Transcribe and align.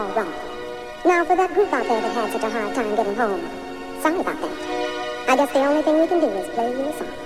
All 0.00 0.08
wrong. 0.12 0.32
Now, 1.04 1.26
for 1.26 1.36
that 1.36 1.52
group 1.52 1.70
out 1.74 1.84
there 1.84 2.00
that 2.00 2.14
had 2.14 2.32
such 2.32 2.42
a 2.42 2.48
hard 2.48 2.74
time 2.74 2.96
getting 2.96 3.14
home, 3.14 3.42
sorry 4.00 4.18
about 4.20 4.40
that. 4.40 5.28
I 5.28 5.36
guess 5.36 5.52
the 5.52 5.58
only 5.58 5.82
thing 5.82 6.00
we 6.00 6.06
can 6.06 6.20
do 6.20 6.26
is 6.26 6.48
play 6.54 6.70
you 6.70 6.88
a 6.88 6.92
song. 6.96 7.19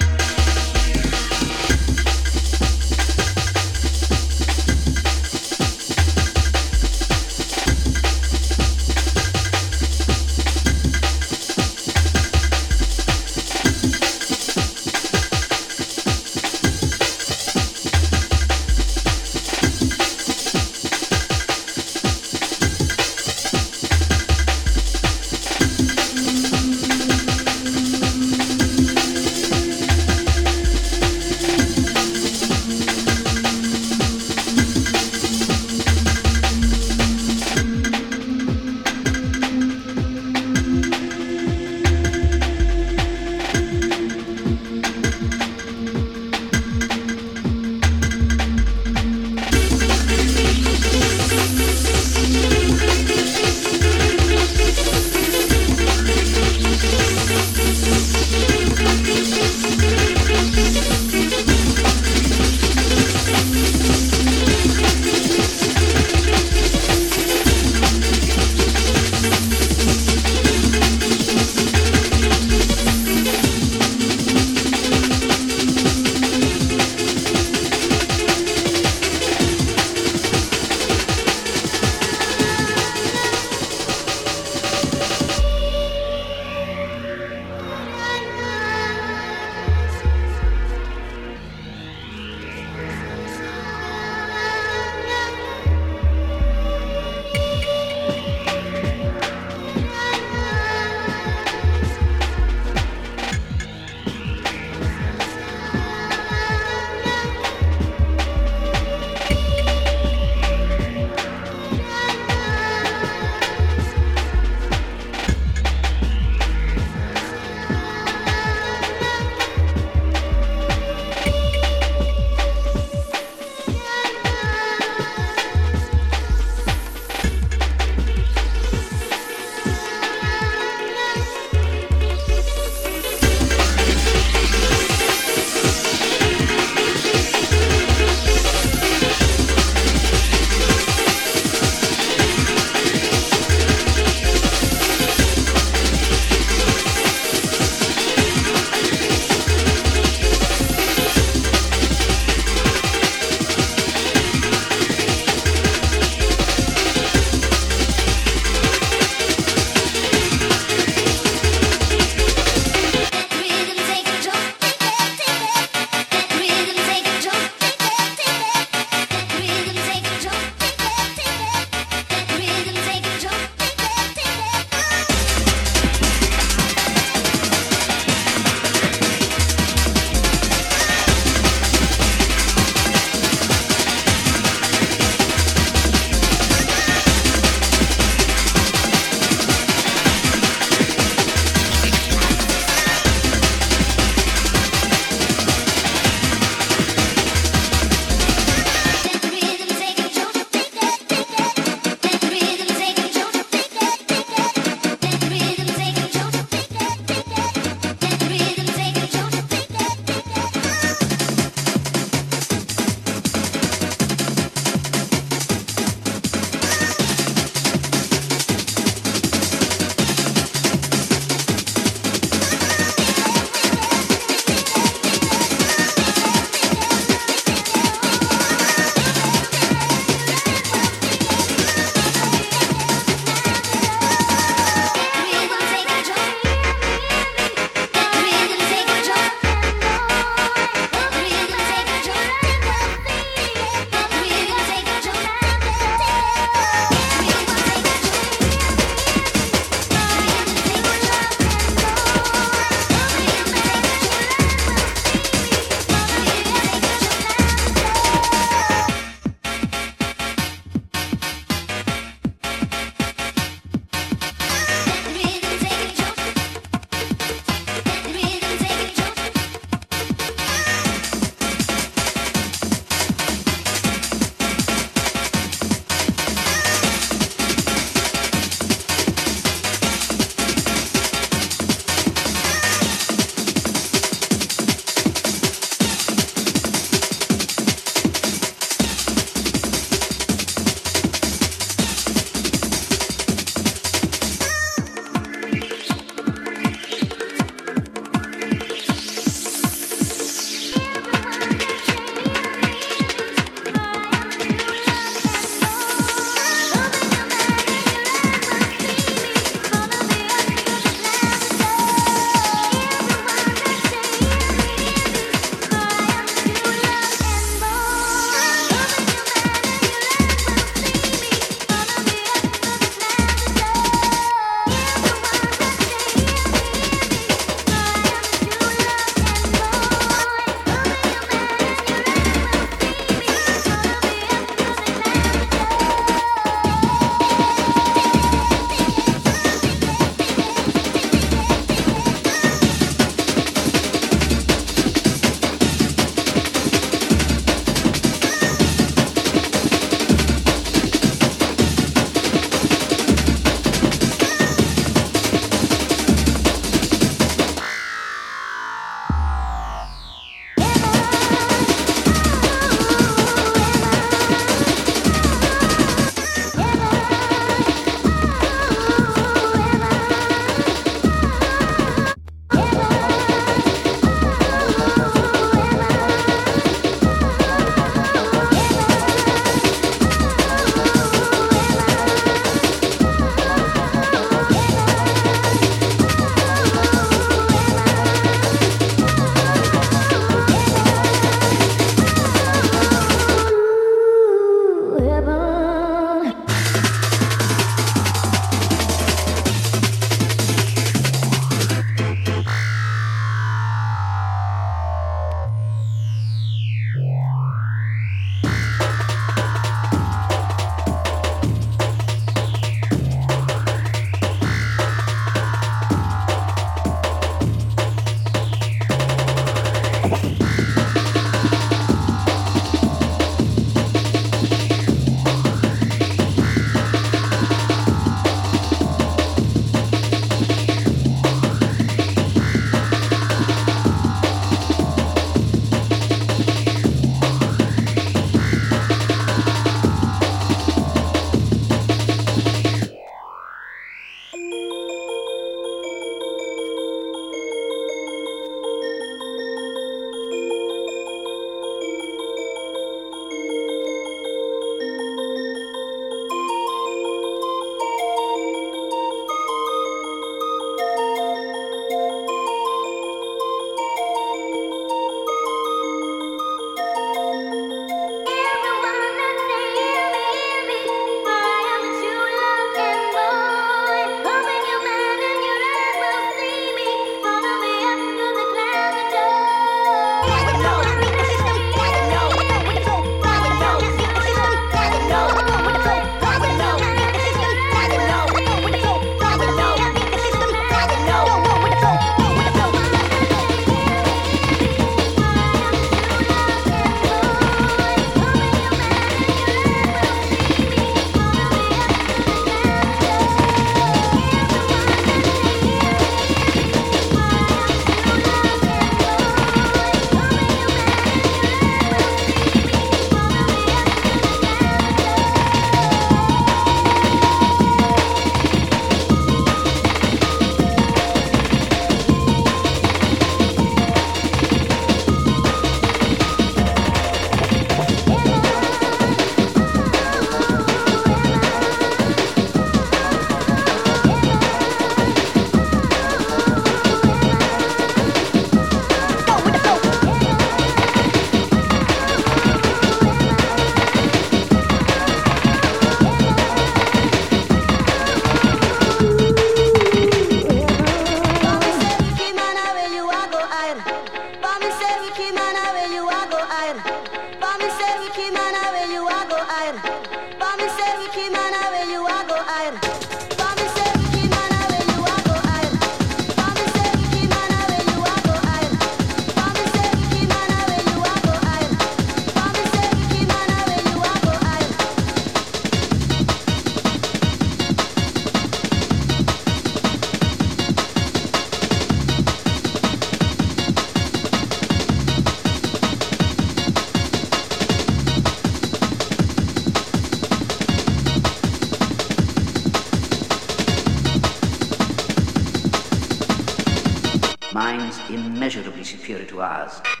Immeasurably 598.13 598.83
superior 598.83 599.25
to 599.25 599.41
ours. 599.41 600.00